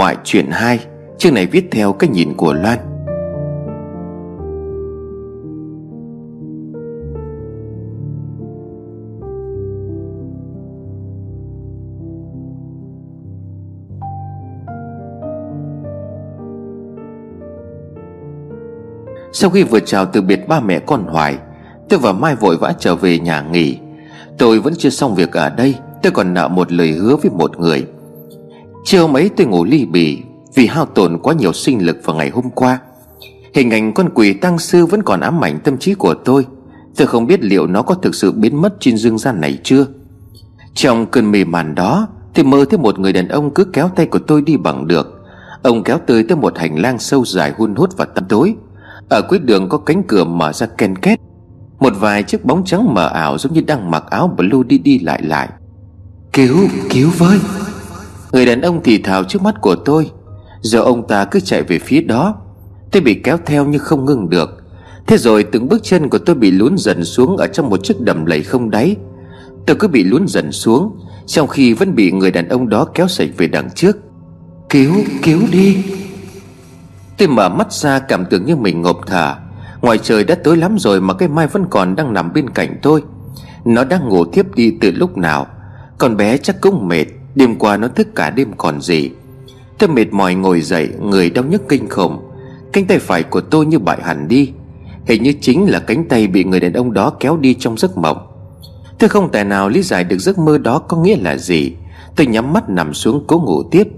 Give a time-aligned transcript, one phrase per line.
[0.00, 0.78] Ngoại truyện 2
[1.18, 2.78] Chương này viết theo cái nhìn của Loan.
[19.32, 21.38] Sau khi vừa chào từ biệt ba mẹ con Hoài,
[21.88, 23.78] Tôi và Mai vội vã trở về nhà nghỉ.
[24.38, 27.60] Tôi vẫn chưa xong việc ở đây, Tôi còn nợ một lời hứa với một
[27.60, 27.86] người.
[28.84, 30.22] Chiều mấy tôi ngủ ly bì
[30.54, 32.78] Vì hao tổn quá nhiều sinh lực vào ngày hôm qua.
[33.54, 36.46] Hình ảnh con quỷ tăng sư vẫn còn ám ảnh tâm trí của tôi.
[36.96, 39.86] Tôi không biết liệu nó có thực sự biến mất trên dương gian này chưa.
[40.74, 44.06] Trong cơn mê màn đó Tôi mơ thấy một người đàn ông cứ kéo tay
[44.06, 45.22] của tôi đi bằng được.
[45.62, 48.54] Ông kéo tôi tới một hành lang sâu dài hun hút và tăm tối.
[49.08, 51.18] Ở cuối đường có cánh cửa mở ra ken két.
[51.78, 54.98] Một vài chiếc bóng trắng mờ ảo giống như đang mặc áo blue đi đi
[54.98, 55.48] lại lại.
[56.32, 56.56] Cứu,
[56.90, 57.38] cứu với.
[58.32, 60.10] Người đàn ông thì thào trước mắt của tôi.
[60.60, 62.34] Giờ ông ta cứ chạy về phía đó.
[62.92, 64.50] Tôi bị kéo theo nhưng không ngưng được.
[65.06, 68.00] Thế rồi từng bước chân của tôi bị lún dần xuống Ở trong một chiếc
[68.00, 68.96] đầm lầy không đáy.
[69.66, 73.08] Tôi cứ bị lún dần xuống Trong khi vẫn bị người đàn ông đó kéo
[73.08, 73.96] sạch về đằng trước.
[74.68, 75.76] Cứu, cứu đi.
[77.18, 79.34] Tôi mở mắt ra cảm tưởng như mình ngộp thở
[79.82, 82.78] Ngoài trời đã tối lắm rồi mà cái mai vẫn còn đang nằm bên cạnh
[82.82, 83.02] tôi.
[83.64, 85.46] Nó đang ngủ thiếp đi từ lúc nào.
[85.98, 87.06] Con bé chắc cũng mệt.
[87.34, 89.10] Đêm qua nó thức cả đêm còn gì.
[89.78, 92.18] Tôi mệt mỏi ngồi dậy, Người đau nhức kinh khủng.
[92.72, 94.52] Cánh tay phải của tôi như bại hẳn đi.
[95.06, 97.98] Hình như chính là cánh tay bị người đàn ông đó kéo đi trong giấc
[97.98, 98.26] mộng.
[98.98, 101.72] Tôi không tài nào lý giải được giấc mơ đó có nghĩa là gì.
[102.16, 103.88] Tôi nhắm mắt nằm xuống cố ngủ tiếp.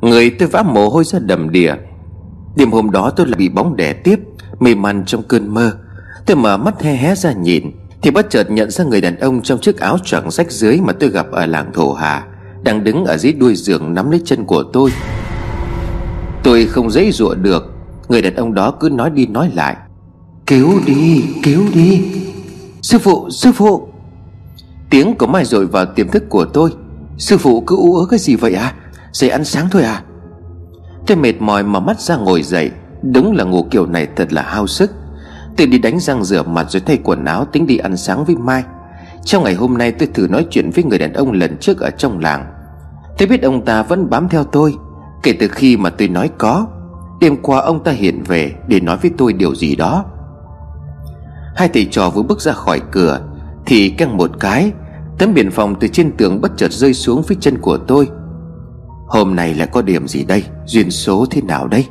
[0.00, 1.74] Người tôi vã mồ hôi ra đầm đìa.
[2.56, 4.20] Đêm hôm đó tôi lại bị bóng đè tiếp
[4.60, 5.72] Mê man trong cơn mơ.
[6.26, 7.72] Tôi mở mắt he hé ra nhìn,
[8.02, 10.92] Thì bất chợt nhận ra người đàn ông trong chiếc áo choàng rách dưới Mà
[10.92, 12.26] tôi gặp ở làng thổ hà.
[12.62, 14.90] Đang đứng ở dưới đuôi giường nắm lấy chân của tôi.
[16.42, 17.74] Tôi không dễ dụa được
[18.08, 19.76] Người đàn ông đó cứ nói đi nói lại.
[20.46, 22.02] Cứu đi, cứu đi.
[22.82, 23.88] Sư phụ, sư phụ.
[24.90, 26.70] Tiếng của Mai rồi vào tiềm thức của tôi.
[27.18, 28.74] Sư phụ cứ ú ớ cái gì vậy à
[29.12, 30.02] Dậy ăn sáng thôi à
[31.06, 32.70] Tôi mệt mỏi mà mắt ra ngồi dậy.
[33.02, 34.90] Đúng là ngủ kiểu này thật là hao sức.
[35.56, 38.36] Tôi đi đánh răng rửa mặt rồi thay quần áo Tính đi ăn sáng với
[38.36, 38.64] Mai.
[39.24, 41.90] Trong ngày hôm nay tôi thử nói chuyện với người đàn ông lần trước ở
[41.90, 42.46] trong làng.
[43.18, 44.76] Tôi biết ông ta vẫn bám theo tôi.
[45.22, 46.66] Kể từ khi mà tôi nói có,
[47.20, 50.04] Đêm qua ông ta hiện về Để nói với tôi điều gì đó.
[51.56, 53.20] Hai thầy trò vừa bước ra khỏi cửa,
[53.66, 54.72] Thì căng một cái,
[55.18, 58.08] Tấm biển phòng từ trên tường bất chợt rơi xuống phía chân của tôi.
[59.06, 60.44] Hôm nay lại có điểm gì đây?
[60.66, 61.86] Duyên số thế nào đây?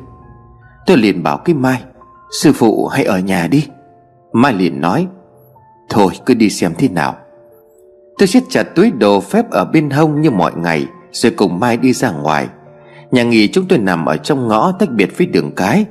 [0.86, 1.82] Tôi liền bảo cái Mai,
[2.30, 3.66] Sư phụ, hãy ở nhà đi.
[4.32, 5.06] Mai liền nói,
[5.90, 7.16] Thôi, cứ đi xem thế nào.
[8.18, 11.76] Tôi siết chặt túi đồ phép ở bên hông như mọi ngày rồi cùng Mai
[11.76, 12.48] đi ra ngoài.
[13.10, 15.84] Nhà nghỉ chúng tôi nằm ở trong ngõ tách biệt với đường cái.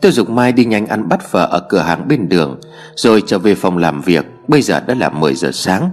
[0.00, 2.60] Tôi dục Mai đi nhanh ăn bắt phở ở cửa hàng bên đường,
[2.96, 4.26] Rồi trở về phòng làm việc.
[4.48, 5.90] Bây giờ đã là 10 giờ sáng.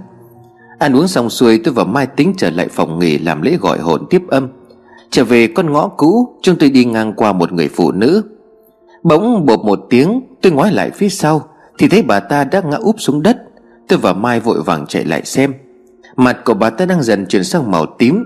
[0.78, 3.78] Ăn uống xong xuôi, tôi và Mai tính trở lại phòng nghỉ làm lễ gọi
[3.78, 4.48] hồn tiếp âm.
[5.10, 8.22] Trở về con ngõ cũ, Chúng tôi đi ngang qua một người phụ nữ.
[9.02, 11.48] Bỗng bột một tiếng, Tôi ngoái lại phía sau,
[11.78, 13.36] Thì thấy bà ta đã ngã úp xuống đất.
[13.88, 15.54] Tôi và Mai vội vàng chạy lại xem.
[16.16, 18.24] Mặt của bà ta đang dần chuyển sang màu tím.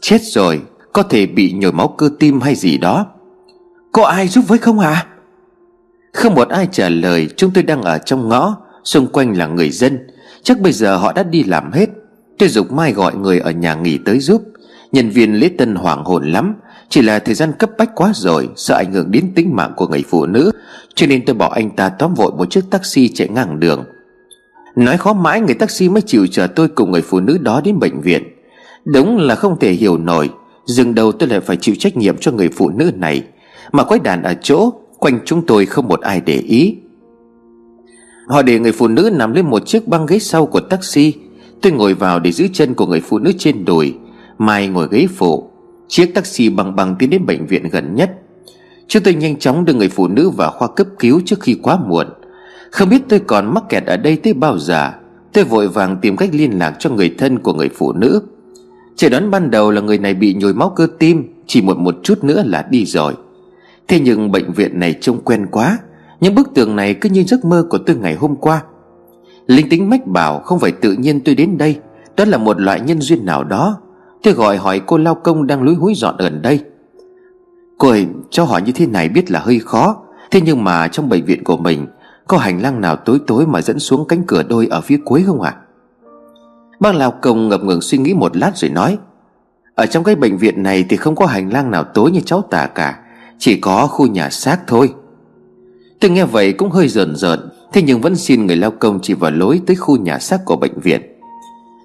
[0.00, 0.60] Chết rồi,
[0.92, 3.06] Có thể bị nhồi máu cơ tim hay gì đó.
[3.92, 5.06] Có ai giúp với không à
[6.12, 9.70] Không một ai trả lời, Chúng tôi đang ở trong ngõ, Xung quanh là người
[9.70, 9.98] dân.
[10.42, 11.86] Chắc bây giờ họ đã đi làm hết.
[12.38, 14.42] Tôi dục Mai gọi người ở nhà nghỉ tới giúp.
[14.92, 16.54] Nhân viên lễ tân hoảng hồn lắm.
[16.88, 19.88] Chỉ là thời gian cấp bách quá rồi, Sợ ảnh hưởng đến tính mạng của
[19.88, 20.50] người phụ nữ.
[20.94, 23.84] Cho nên tôi bảo anh ta tóm vội một chiếc taxi chạy ngang đường.
[24.76, 27.78] Nói khó mãi, người taxi mới chịu chờ tôi cùng người phụ nữ đó đến
[27.78, 28.22] bệnh viện.
[28.92, 30.30] Đúng là không thể hiểu nổi,
[30.70, 33.22] Dừng đầu tôi lại phải chịu trách nhiệm cho người phụ nữ này.
[33.72, 36.76] Mà quái đàn ở chỗ, Quanh chúng tôi không một ai để ý.
[38.26, 41.14] Họ để người phụ nữ nằm lên một chiếc băng ghế sau của taxi.
[41.62, 43.94] Tôi ngồi vào để giữ chân của người phụ nữ trên đùi.
[44.38, 45.50] Mai ngồi ghế phụ.
[45.88, 48.10] Chiếc taxi bằng bằng tiến đến bệnh viện gần nhất.
[48.88, 51.78] Chúng tôi nhanh chóng đưa người phụ nữ vào khoa cấp cứu trước khi quá
[51.86, 52.06] muộn.
[52.70, 54.90] Không biết tôi còn mắc kẹt ở đây tới bao giờ.
[55.32, 58.22] Tôi vội vàng tìm cách liên lạc cho người thân của người phụ nữ.
[59.00, 61.94] Chỉ đoán ban đầu là người này bị nhồi máu cơ tim, Chỉ một một
[62.02, 63.14] chút nữa là đi rồi.
[63.88, 65.78] Thế nhưng bệnh viện này trông quen quá,
[66.20, 68.62] Những bức tường này cứ như giấc mơ của tôi ngày hôm qua.
[69.46, 71.76] Linh tính mách bảo không phải tự nhiên tôi đến đây,
[72.16, 73.80] Đó là một loại nhân duyên nào đó.
[74.22, 76.60] Tôi gọi hỏi cô lao công đang lúi húi dọn gần đây.
[77.78, 81.08] Cô ơi cho hỏi như thế này biết là hơi khó, Thế nhưng mà trong
[81.08, 81.86] bệnh viện của mình,
[82.26, 85.22] Có hành lang nào tối tối mà dẫn xuống cánh cửa đôi ở phía cuối
[85.26, 85.54] không ạ?
[85.56, 85.60] à?
[86.80, 88.98] Bác lao công ngập ngừng suy nghĩ một lát rồi nói,
[89.74, 92.42] Ở trong cái bệnh viện này thì không có hành lang nào tối như cháu
[92.50, 92.98] tả cả,
[93.38, 94.92] Chỉ có khu nhà xác thôi.
[96.00, 99.14] Tôi nghe vậy cũng hơi rờn rợn, Thế nhưng vẫn xin người lao công chỉ
[99.14, 101.00] vào lối tới khu nhà xác của bệnh viện.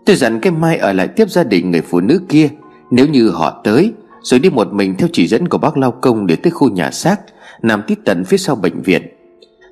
[0.06, 2.50] Tôi dặn cái Mai ở lại tiếp gia đình người phụ nữ kia,
[2.92, 6.28] Nếu như họ tới, Rồi đi một mình theo chỉ dẫn của bác lao công
[6.28, 7.22] để tới khu nhà xác,
[7.62, 9.02] Nằm tít tận phía sau bệnh viện.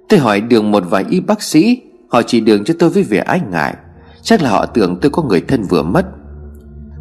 [0.10, 3.20] Tôi hỏi đường một vài y bác sĩ, Họ chỉ đường cho tôi với vẻ
[3.20, 3.76] ái ngại.
[4.24, 6.06] Chắc là họ tưởng tôi có người thân vừa mất.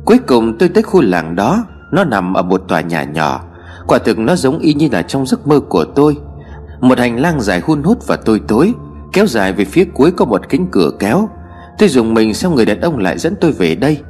[0.04, 3.40] Cuối cùng tôi tới khu làng đó, Nó nằm ở một tòa nhà nhỏ.
[3.86, 6.16] Quả thực nó giống y như là trong giấc mơ của tôi.
[6.80, 8.74] Một hành lang dài hun hút và tối tối,
[9.12, 11.28] Kéo dài về phía cuối có một cánh cửa kéo.
[11.78, 14.00] Tôi dùng mình xem người đàn ông lại dẫn tôi về đây.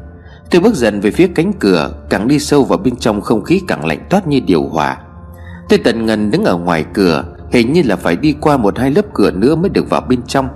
[0.50, 3.62] Tôi bước dần về phía cánh cửa, Càng đi sâu vào bên trong không khí
[3.68, 4.98] càng lạnh toát như điều hòa.
[5.68, 8.90] Tôi tận ngần đứng ở ngoài cửa, Hình như là phải đi qua một hai
[8.90, 10.48] lớp cửa nữa mới được vào bên trong.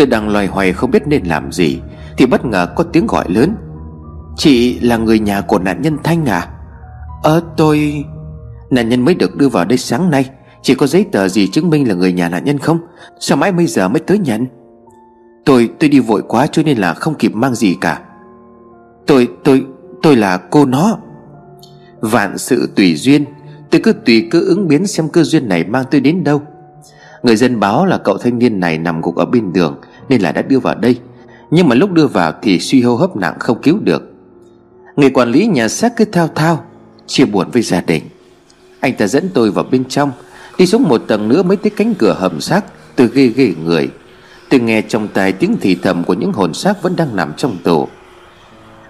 [0.00, 1.80] Tôi đang loài hoài không biết nên làm gì,
[2.16, 3.54] Thì bất ngờ có tiếng gọi lớn.
[4.36, 6.48] Chị là người nhà của nạn nhân Thanh à?
[7.22, 8.04] Ờ tôi
[8.70, 10.30] Nạn nhân mới được đưa vào đây sáng nay.
[10.62, 12.78] Chị có giấy tờ gì chứng minh là người nhà nạn nhân không?
[13.20, 14.46] Sao mãi bây giờ mới tới nhận?
[15.44, 18.00] Tôi tôi đi vội quá cho nên là không kịp mang gì cả.
[19.06, 19.64] Tôi tôi
[20.02, 20.98] tôi là cô nó.
[22.00, 23.24] Vạn sự tùy duyên.
[23.70, 26.42] Tôi cứ tùy cứ ứng biến xem cơ duyên này mang tôi đến đâu.
[27.22, 29.80] Người dân báo là cậu thanh niên này nằm gục ở bên đường.
[30.10, 30.98] Nên là đã đưa vào đây.
[31.50, 34.02] Nhưng mà lúc đưa vào thì suy hô hấp nặng không cứu được.
[34.96, 36.64] Người quản lý nhà xác cứ thao thao,
[37.06, 38.02] Chia buồn với gia đình.
[38.80, 40.12] Anh ta dẫn tôi vào bên trong,
[40.58, 42.64] Đi xuống một tầng nữa mới tới cánh cửa hầm xác,
[42.96, 43.88] Tôi ghê ghê người.
[44.48, 47.56] Tôi nghe trong tai tiếng thì thầm của những hồn xác vẫn đang nằm trong
[47.64, 47.88] tù.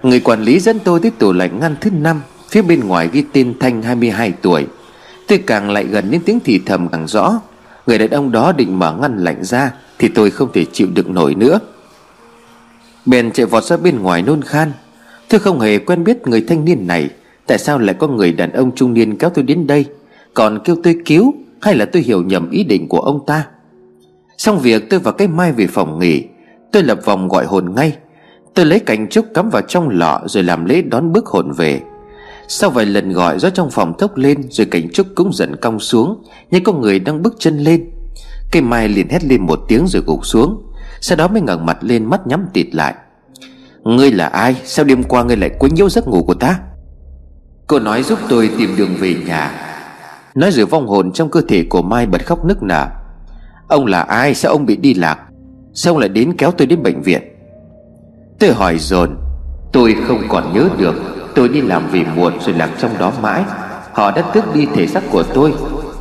[0.03, 3.23] Người quản lý dẫn tôi tới tủ lạnh ngăn thứ năm, Phía bên ngoài ghi
[3.33, 4.67] tên Thanh 22 tuổi.
[5.27, 7.41] Tôi càng lại gần đến tiếng thì thầm càng rõ.
[7.87, 9.71] Người đàn ông đó định mở ngăn lạnh ra
[10.01, 11.59] thì tôi không thể chịu đựng nổi nữa.
[13.05, 14.71] Bèn chạy vọt ra bên ngoài nôn khan.
[15.29, 17.09] Tôi không hề quen biết người thanh niên này,
[17.47, 19.85] Tại sao lại có người đàn ông trung niên kéo tôi đến đây?
[20.33, 23.47] Còn kêu tôi cứu, Hay là tôi hiểu nhầm ý định của ông ta?
[24.37, 26.23] Xong việc tôi và cái mai về phòng nghỉ,
[26.71, 27.97] Tôi lập vòng gọi hồn ngay.
[28.53, 31.81] Tôi lấy cành trúc cắm vào trong lọ Rồi làm lễ đón bước hồn về.
[32.47, 35.79] Sau vài lần gọi gió trong phòng thốc lên, Rồi cành trúc cũng dần cong
[35.79, 37.90] xuống, Như có người đang bước chân lên.
[38.51, 40.61] Cây mai liền hét lên một tiếng rồi gục xuống.
[41.01, 42.93] Sau đó mới ngẩng mặt lên mắt nhắm tịt lại.
[43.83, 44.55] Ngươi là ai?
[44.63, 46.59] Sao đêm qua ngươi lại quấy nhiễu giấc ngủ của ta?
[47.67, 49.51] Cô nói giúp tôi tìm đường về nhà.
[50.35, 52.87] Nói rồi vong hồn trong cơ thể của Mai bật khóc nức nở.
[53.67, 54.35] Ông là ai?
[54.35, 55.19] Sao ông bị đi lạc?
[55.73, 57.21] Sao ông lại đến kéo tôi đến bệnh viện?
[58.39, 59.17] Tôi hỏi dồn.
[59.71, 60.95] Tôi không còn nhớ được.
[61.35, 63.43] Tôi đi làm vì muộn rồi lạc trong đó mãi.
[63.91, 65.53] Họ đã tước đi thể xác của tôi.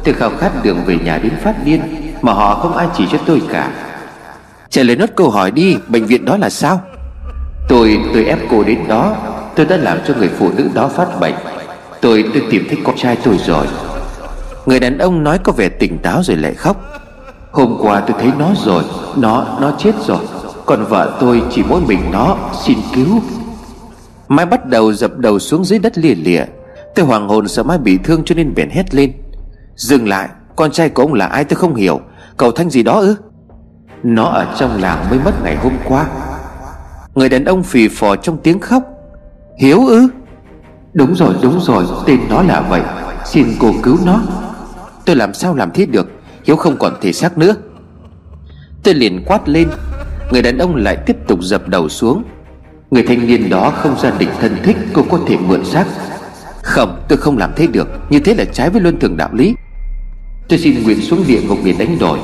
[0.05, 1.81] Tôi khao khát đường về nhà đến phát điên.
[2.23, 3.71] Mà họ không ai chỉ cho tôi cả.
[4.71, 6.81] Trả lời nốt câu hỏi đi, Bệnh viện đó là sao?
[7.69, 9.17] Tôi tôi ép cô đến đó,
[9.57, 11.35] Tôi đã làm cho người phụ nữ đó phát bệnh.
[12.01, 13.67] Tôi tôi tìm thấy con trai tôi rồi.
[14.67, 16.77] Người đàn ông nói có vẻ tỉnh táo rồi lại khóc.
[17.51, 18.83] Hôm qua tôi thấy nó rồi,
[19.17, 20.19] Nó nó chết rồi.
[20.67, 23.21] Còn vợ tôi chỉ mỗi mình nó, Xin cứu.
[24.29, 26.45] Mai bắt đầu dập đầu xuống dưới đất lìa lìa
[26.95, 29.13] Tôi hoàng hồn sợ Mai bị thương cho nên bèn hét lên.
[29.77, 32.01] Dừng lại, Con trai của ông là ai tôi không hiểu.
[32.41, 33.17] Cầu thanh gì đó ư?
[34.03, 36.07] Nó ở trong làng mới mất ngày hôm qua.
[37.15, 38.83] Người đàn ông phì phò trong tiếng khóc.
[39.59, 40.09] Hiếu ư?
[40.93, 42.83] Đúng rồi đúng rồi, Tên nó là vậy.
[43.25, 44.21] Xin cô cứu nó.
[45.05, 46.11] Tôi làm sao làm thế được?
[46.45, 47.55] Hiếu không còn thể xác nữa.
[48.83, 49.69] Tôi liền quát lên.
[50.33, 52.23] Người đàn ông lại tiếp tục dập đầu xuống.
[52.91, 55.85] Người thanh niên đó không gia đình thân thích, Cô có thể mượn xác.
[56.63, 57.89] Không, tôi không làm thế được.
[58.11, 59.55] Như thế là trái với luân thường đạo lý.
[60.51, 62.19] Tôi xin nguyện xuống địa ngục để đánh đổi.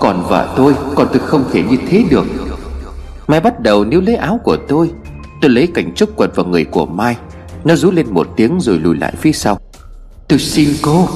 [0.00, 2.24] Còn vợ tôi, Còn tôi không thể như thế được.
[3.26, 4.90] Mai bắt đầu níu lấy áo của tôi.
[5.40, 7.16] Tôi lấy cảnh trúc quật vào người của Mai.
[7.64, 9.60] Nó rú lên một tiếng rồi lùi lại phía sau.
[10.28, 11.08] Tôi xin cô.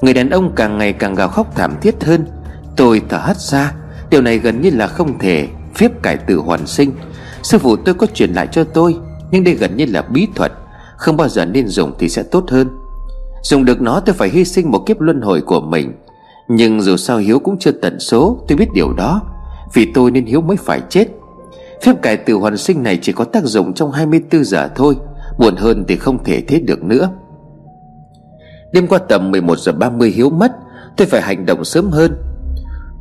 [0.00, 2.26] Người đàn ông càng ngày càng gào khóc thảm thiết hơn.
[2.76, 3.72] Tôi thở hắt ra.
[4.10, 6.92] Điều này gần như là không thể Phép cải tử hoàn sinh.
[7.42, 8.96] Sư phụ tôi có truyền lại cho tôi,
[9.30, 10.52] Nhưng đây gần như là bí thuật.
[10.96, 12.77] Không bao giờ nên dùng thì sẽ tốt hơn.
[13.48, 15.92] Dùng được nó tôi phải hy sinh một kiếp luân hồi của mình.
[16.48, 19.22] Nhưng dù sao Hiếu cũng chưa tận số, Tôi biết điều đó.
[19.74, 21.06] Vì tôi nên Hiếu mới phải chết.
[21.82, 24.96] Phép cải tử hoàn sinh này chỉ có tác dụng trong 24 giờ thôi,
[25.38, 27.10] Muộn hơn thì không thể thế được nữa.
[28.72, 30.52] Đêm qua tầm 11 giờ 30 Hiếu mất,
[30.96, 32.12] Tôi phải hành động sớm hơn.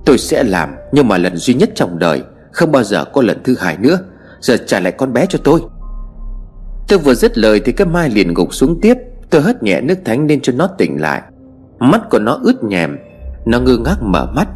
[0.06, 3.44] Tôi sẽ làm, Nhưng mà lần duy nhất trong đời, Không bao giờ có lần
[3.44, 4.00] thứ hai nữa.
[4.39, 5.62] Giờ trả lại con bé cho tôi.
[6.88, 8.98] Tôi vừa dứt lời thì cái mai liền gục xuống tiếp.
[9.29, 11.22] Tôi hất nhẹ nước thánh lên cho nó tỉnh lại.
[11.79, 12.98] Mắt của nó ướt nhèm,
[13.46, 14.48] Nó ngơ ngác mở mắt.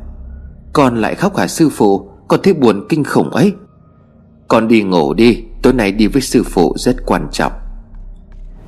[0.73, 2.09] Con lại khóc hả sư phụ?
[2.27, 3.53] Con thấy buồn kinh khủng ấy.
[4.47, 7.51] Con đi ngủ đi, Tối nay đi với sư phụ rất quan trọng.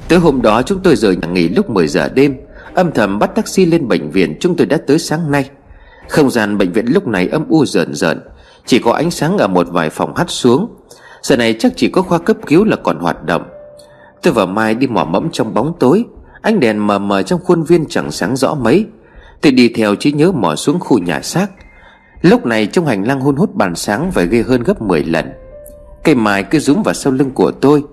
[0.07, 2.36] Tới hôm đó chúng tôi rời nhà nghỉ lúc 10 giờ đêm.
[2.74, 5.50] Âm thầm bắt taxi lên bệnh viện, Chúng tôi đã tới sáng nay.
[6.10, 8.19] Không gian bệnh viện lúc này âm u rợn rợn,
[8.65, 10.75] Chỉ có ánh sáng ở một vài phòng hắt xuống.
[11.22, 13.52] Giờ này chắc chỉ có khoa cấp cứu là còn hoạt động.
[14.24, 16.06] Tôi và Mai đi mò mẫm trong bóng tối.
[16.42, 18.86] Ánh đèn mờ mờ trong khuôn viên chẳng sáng rõ mấy.
[19.42, 21.48] Tôi đi theo trí nhớ mò xuống khu nhà xác.
[22.22, 25.25] Lúc này trong hành lang hun hút bàn sáng Phải ghê hơn gấp 10 lần.
[26.03, 27.84] Cây mai cứ rúm vào sau lưng của tôi.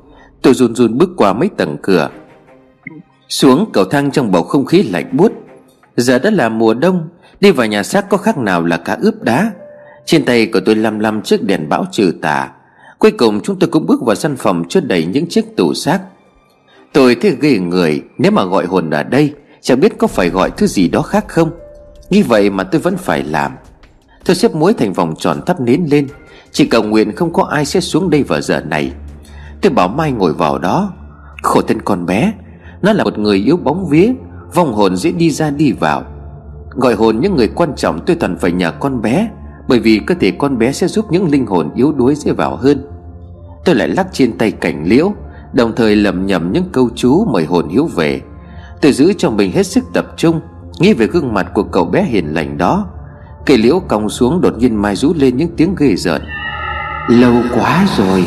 [0.43, 2.09] Tôi run run bước qua mấy tầng cửa.
[3.29, 5.33] Xuống cầu thang trong bầu không khí lạnh buốt.
[5.97, 7.09] Giờ đã là mùa đông,
[7.41, 9.53] Đi vào nhà xác có khác nào là cá ướp đá.
[10.05, 12.51] Trên tay của tôi lăm lăm chiếc đèn bão trừ tà.
[12.99, 16.01] Cuối cùng chúng tôi cũng bước vào căn phòng chứa đầy những chiếc tủ xác.
[16.93, 20.51] Tôi thấy ghê người, Nếu mà gọi hồn ở đây Chẳng biết có phải gọi
[20.51, 21.51] thứ gì đó khác không?
[22.11, 23.53] Như vậy mà tôi vẫn phải làm.
[24.25, 26.09] Tôi xếp muối thành vòng tròn thắp nến lên,
[26.53, 28.93] Chỉ cầu nguyện không có ai sẽ xuống đây vào giờ này.
[29.61, 30.93] Tôi bảo Mai ngồi vào đó.
[31.43, 32.33] Khổ thân con bé,
[32.83, 34.13] Nó là một người yếu bóng vía,
[34.55, 36.05] Vong hồn dễ đi ra đi vào.
[36.71, 39.31] Gọi hồn những người quan trọng tôi toàn phải nhờ con bé,
[39.69, 42.57] Bởi vì cơ thể con bé sẽ giúp những linh hồn yếu đuối dễ vào
[42.57, 42.87] hơn.
[43.65, 45.13] Tôi lại lắc trên tay cảnh liễu
[45.53, 48.21] Đồng thời lầm nhầm những câu chú mời hồn hiếu về.
[48.81, 50.41] Tôi giữ cho mình hết sức tập trung,
[50.79, 52.87] Nghĩ về gương mặt của cậu bé hiền lành đó.
[53.47, 56.23] Cây liễu cong xuống đột nhiên mai rú lên những tiếng ghê rợn.
[57.09, 58.25] Lâu quá rồi.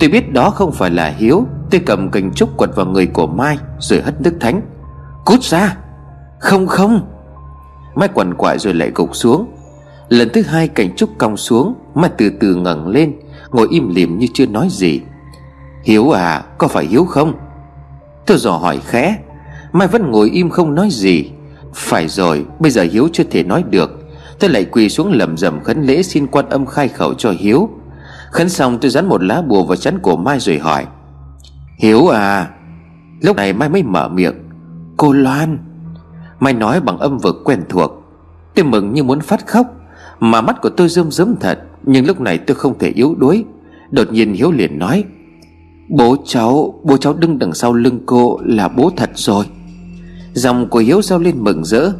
[0.00, 1.46] Tôi biết đó không phải là Hiếu.
[1.70, 4.60] Tôi cầm cành trúc quật vào người của Mai, Rồi hất nước thánh.
[5.24, 5.76] Cút ra.
[6.38, 7.00] Không không.
[7.94, 9.46] Mai quằn quại rồi lại gục xuống.
[10.08, 13.12] Lần thứ hai cành trúc cong xuống, Mai từ từ ngẩng lên,
[13.50, 15.00] Ngồi im lìm như chưa nói gì.
[15.86, 17.34] Hiếu à có phải Hiếu không?
[18.26, 19.18] Tôi dò hỏi khẽ.
[19.72, 21.30] Mai vẫn ngồi im không nói gì.
[21.74, 23.90] Phải rồi, bây giờ Hiếu chưa thể nói được.
[24.40, 27.68] Tôi lại quỳ xuống lầm rầm khấn lễ xin quan âm khai khẩu cho Hiếu.
[28.30, 30.86] Khấn xong tôi dán một lá bùa vào chắn cổ Mai rồi hỏi.
[31.78, 32.50] Hiếu à
[33.20, 34.34] Lúc này Mai mới mở miệng.
[34.96, 35.58] Cô Loan.
[36.40, 37.90] Mai nói bằng âm vực quen thuộc.
[38.54, 39.66] Tôi mừng như muốn phát khóc,
[40.20, 43.44] Mà mắt của tôi rơm rớm thật, Nhưng lúc này tôi không thể yếu đuối.
[43.90, 45.04] Đột nhiên Hiếu liền nói.
[45.88, 49.44] Bố cháu Bố cháu đứng đằng sau lưng cô Là bố thật rồi.
[50.32, 51.92] Dòng của Hiếu giao lên mừng rỡ.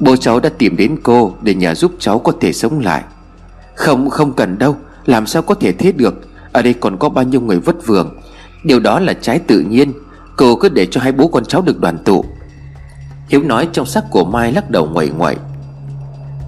[0.00, 3.02] Bố cháu đã tìm đến cô Để nhờ giúp cháu có thể sống lại.
[3.74, 6.14] Không không cần đâu, Làm sao có thể thế được?
[6.52, 8.18] Ở đây còn có bao nhiêu người vất vưởng.
[8.64, 9.92] Điều đó là trái tự nhiên.
[10.36, 12.24] Cô cứ để cho hai bố con cháu được đoàn tụ.
[13.28, 15.36] Hiếu nói trong sắc của Mai lắc đầu ngoẩy ngoẩy.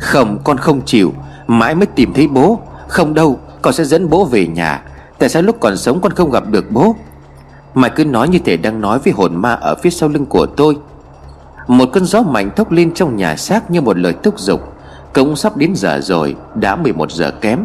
[0.01, 1.13] Không, con không chịu.
[1.47, 2.61] Mãi mới tìm thấy bố.
[2.89, 4.83] Không đâu, con sẽ dẫn bố về nhà.
[5.25, 6.97] Tại sao lúc còn sống con không gặp được bố?
[7.75, 10.47] Mai cứ nói như thể đang nói với hồn ma ở phía sau lưng của
[10.47, 10.77] tôi.
[11.67, 14.61] Một cơn gió mạnh thốc lên trong nhà xác như một lời thúc giục.
[15.15, 17.65] Cũng sắp đến giờ rồi, Đã 11 giờ kém.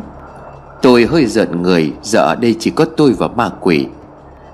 [0.82, 3.88] Tôi hơi giận người, Giờ ở đây chỉ có tôi và ma quỷ.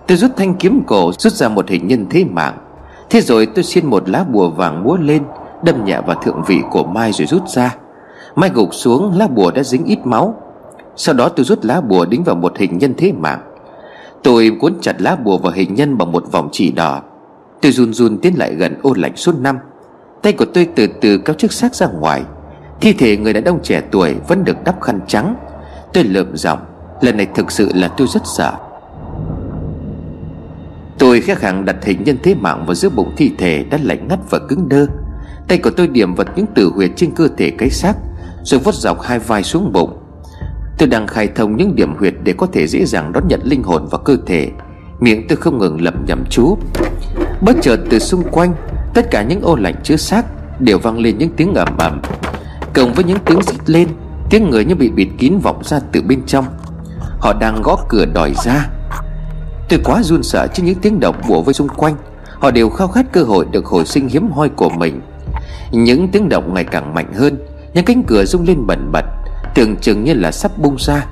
[0.08, 2.58] Tôi rút thanh kiếm cổ, Rút ra một hình nhân thế mạng.
[3.10, 5.24] Thế rồi tôi xin một lá bùa vàng múa lên,
[5.64, 7.76] Đâm nhẹ vào thượng vị của Mai rồi rút ra.
[8.36, 10.45] Mai gục xuống, lá bùa đã dính ít máu.
[10.96, 13.42] Sau đó tôi rút lá bùa đính vào một hình nhân thế mạng.
[14.24, 17.02] Tôi cuốn chặt lá bùa vào hình nhân bằng một vòng chỉ đỏ.
[17.62, 19.58] Tôi run run tiến lại gần ô lạnh suốt năm.
[20.22, 22.24] Tay của tôi từ từ kéo chiếc xác ra ngoài.
[22.82, 25.36] Thi thể người đàn ông trẻ tuổi vẫn được đắp khăn trắng.
[25.94, 26.60] Tôi lượm giọng,
[27.02, 28.54] Lần này thực sự là tôi rất sợ.
[31.00, 34.08] Tôi khẽ khàng đặt hình nhân thế mạng vào giữa bụng thi thể đã lạnh
[34.08, 34.88] ngắt và cứng đơ.
[35.48, 37.94] Tay của tôi điểm vật những tử huyệt trên cơ thể cái xác,
[38.44, 39.95] Rồi vút dọc hai vai xuống bụng.
[40.78, 43.64] Tôi đang khai thông những điểm huyệt để có thể dễ dàng đón nhận linh
[43.64, 44.52] hồn vào cơ thể.
[45.00, 46.58] Miệng tôi không ngừng lẩm nhẩm chú.
[47.42, 48.54] Bất chợt từ xung quanh,
[48.94, 50.26] Tất cả những ô lạnh chứa xác
[50.60, 52.02] Đều vang lên những tiếng ầm ầm.
[52.74, 53.88] Cộng với những tiếng xít lên,
[54.30, 56.46] Tiếng người như bị bịt kín vọng ra từ bên trong.
[57.20, 58.70] Họ đang gõ cửa đòi ra.
[59.70, 61.96] Tôi quá run sợ trước những tiếng động bủa với xung quanh.
[62.40, 65.02] Họ đều khao khát cơ hội được hồi sinh hiếm hoi của mình.
[65.72, 67.38] Những tiếng động ngày càng mạnh hơn,
[67.74, 69.06] Những cánh cửa rung lên bẩn bật.
[69.56, 71.06] Tưởng chừng như là sắp bung ra.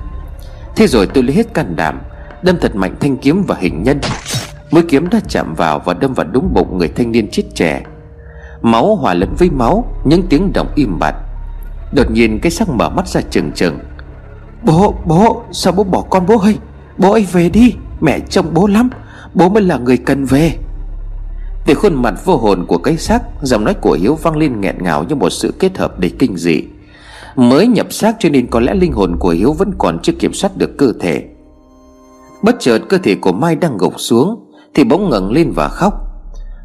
[0.76, 2.00] Thế rồi tôi lấy hết can đảm
[2.42, 4.00] Đâm thật mạnh thanh kiếm vào hình nhân.
[4.70, 7.82] Mũi kiếm đã chạm vào và đâm vào đúng bụng người thanh niên chết trẻ.
[8.62, 11.14] Máu hòa lẫn với máu Những tiếng động im bặt.
[11.92, 13.78] Đột nhiên cái sắc mở mắt ra trừng trừng.
[14.62, 16.58] Bố, bố, sao bố bỏ con bố ơi?
[16.98, 18.90] Bố ơi về đi Mẹ trông bố lắm.
[19.34, 20.52] Bố mới là người cần về.
[21.66, 24.76] Từ khuôn mặt vô hồn của cái xác Giọng nói của Hiếu vang lên nghẹn
[24.82, 26.64] ngào như một sự kết hợp đầy kinh dị.
[27.36, 30.32] Mới nhập xác cho nên có lẽ linh hồn của Hiếu vẫn còn chưa kiểm
[30.32, 31.24] soát được cơ thể.
[32.42, 34.40] Bất chợt cơ thể của Mai đang gục xuống,
[34.74, 35.94] Thì bỗng ngẩng lên và khóc.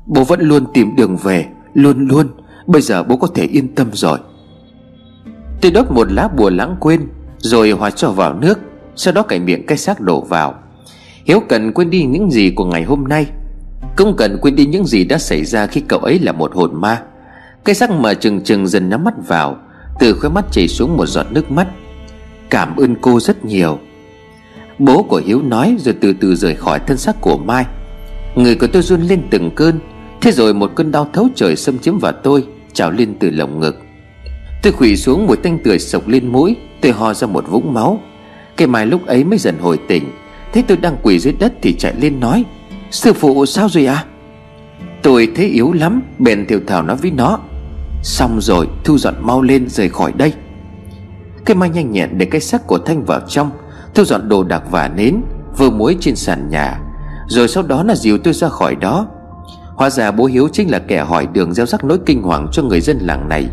[0.06, 2.28] Bố vẫn luôn tìm đường về, Luôn luôn.
[2.68, 4.20] Bây giờ bố có thể yên tâm rồi.
[5.62, 7.02] Tôi đốt một lá bùa lãng quên,
[7.38, 8.60] Rồi hòa cho vào nước,
[8.96, 10.54] Sau đó cải miệng cái xác đổ vào.
[11.26, 13.28] Hiếu cần quên đi những gì của ngày hôm nay,
[13.98, 16.82] Cũng cần quên đi những gì đã xảy ra khi cậu ấy là một hồn
[16.82, 17.02] ma.
[17.66, 19.58] Cái xác mà trừng trừng dần nhắm mắt vào
[20.00, 21.68] từ khóe mắt chảy xuống một giọt nước mắt.
[22.50, 23.80] Cảm ơn cô rất nhiều.
[24.80, 27.66] Bố của Hiếu nói rồi từ từ rời khỏi thân xác của Mai.
[28.36, 29.80] Người của tôi run lên từng cơn.
[30.22, 33.60] Thế rồi một cơn đau thấu trời xâm chiếm vào tôi, Trào lên từ lồng
[33.60, 33.76] ngực.
[34.64, 38.00] Tôi khủy xuống mùi tanh tươi sộc lên mũi, Tôi ho ra một vũng máu.
[38.58, 40.04] Cây mai lúc ấy mới dần hồi tỉnh.
[40.54, 42.46] Thấy tôi đang quỳ dưới đất thì chạy lên nói,
[42.92, 44.06] Sư phụ sao rồi à
[45.02, 47.40] Tôi thấy yếu lắm, Bèn thiểu thảo nói với nó
[48.02, 50.34] Xong rồi, thu dọn mau lên rời khỏi đây.
[51.46, 53.52] Cây mai nhanh nhẹn để cái xác của Thanh vào trong.
[53.96, 55.22] Thu dọn đồ đạc và nến
[55.58, 56.80] Vừa muối trên sàn nhà.
[57.28, 59.08] Rồi sau đó là dìu tôi ra khỏi đó.
[59.76, 62.64] Hóa ra bố Hiếu chính là kẻ hỏi đường gieo rắc nỗi kinh hoàng cho
[62.64, 63.48] người dân làng này.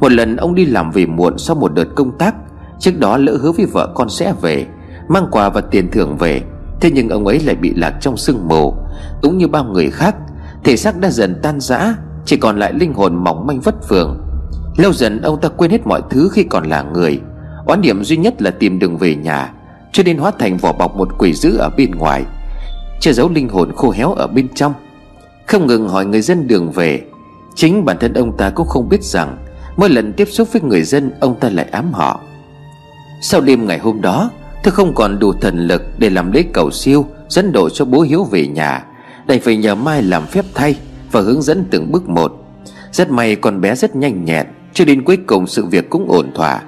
[0.00, 2.34] Một lần ông đi làm về muộn sau một đợt công tác.
[2.78, 4.66] Trước đó lỡ hứa với vợ con sẽ về,
[5.08, 6.42] Mang quà và tiền thưởng về.
[6.80, 8.74] Thế nhưng ông ấy lại bị lạc trong sương mù.
[9.22, 10.16] Cũng như bao người khác,
[10.64, 11.94] Thể xác đã dần tan rã
[12.26, 14.20] chỉ còn lại linh hồn mỏng manh vất vưởng.
[14.76, 17.20] Lâu dần ông ta quên hết mọi thứ khi còn là người.
[17.66, 19.52] Oán niệm duy nhất là tìm đường về nhà,
[19.92, 22.24] Cho nên hóa thành vỏ bọc một quỷ dữ ở bên ngoài,
[23.00, 24.74] Che giấu linh hồn khô héo ở bên trong.
[25.46, 27.02] Không ngừng hỏi người dân đường về.
[27.54, 29.36] Chính bản thân ông ta cũng không biết rằng,
[29.76, 32.20] Mỗi lần tiếp xúc với người dân, Ông ta lại ám họ.
[33.22, 34.30] Sau đêm ngày hôm đó,
[34.62, 38.00] Tôi không còn đủ thần lực để làm lễ cầu siêu, Dẫn độ cho bố
[38.00, 38.84] Hiếu về nhà,
[39.26, 40.76] Đành phải nhờ Mai làm phép thay.
[41.14, 42.32] Và hướng dẫn từng bước một.
[42.92, 46.32] Rất may con bé rất nhanh nhẹn, Cho đến cuối cùng sự việc cũng ổn
[46.34, 46.62] thỏa.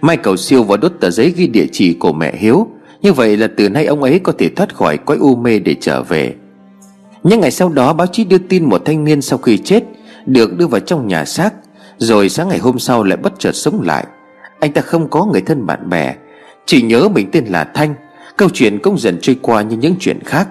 [0.00, 2.66] Mai cầu siêu và đốt tờ giấy ghi địa chỉ của mẹ Hiếu.
[3.02, 5.74] Như vậy là từ nay ông ấy có thể thoát khỏi quái u mê để
[5.80, 6.34] trở về.
[7.22, 9.82] Những ngày sau đó, báo chí đưa tin một thanh niên sau khi chết
[10.26, 11.54] Được đưa vào trong nhà xác,
[11.98, 14.06] Rồi sáng ngày hôm sau lại bất chợt sống lại.
[14.60, 16.14] Anh ta không có người thân bạn bè,
[16.66, 17.94] Chỉ nhớ mình tên là Thanh.
[18.36, 20.48] Câu chuyện cũng dần trôi qua như những chuyện khác.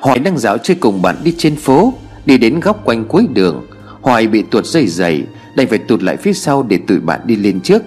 [0.00, 1.92] Hỏi đang dạo chơi cùng bạn đi trên phố.
[2.30, 3.66] Đi đến góc quanh cuối đường,
[4.00, 5.24] Hoài bị tuột dây dày,
[5.56, 7.82] Đành phải tụt lại phía sau để tụi bạn đi lên trước.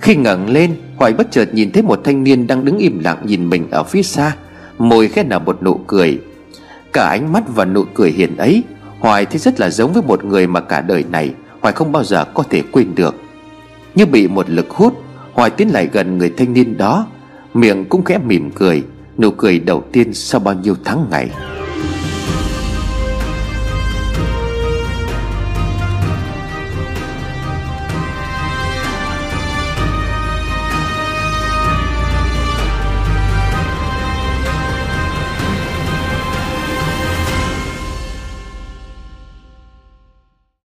[0.00, 3.18] Khi ngẩng lên, Hoài bất chợt nhìn thấy một thanh niên đang đứng im lặng
[3.24, 4.36] nhìn mình ở phía xa.
[4.78, 6.20] Môi khẽ nở một nụ cười.
[6.92, 8.62] Cả ánh mắt và nụ cười hiền ấy,
[8.98, 12.04] Hoài thấy rất là giống với một người mà cả đời này Hoài không bao
[12.04, 13.14] giờ có thể quên được.
[13.94, 17.06] Như bị một lực hút, Hoài tiến lại gần người thanh niên đó.
[17.54, 18.82] Miệng cũng khẽ mỉm cười,
[19.18, 21.30] Nụ cười đầu tiên sau bao nhiêu tháng ngày.